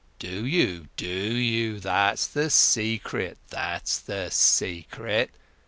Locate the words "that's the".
1.79-2.49